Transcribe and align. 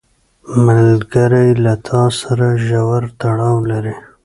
ملګری 0.65 1.49
له 1.63 1.73
تا 1.87 2.03
سره 2.19 2.47
ژور 2.67 3.03
تړاو 3.21 3.57
لري 3.71 3.95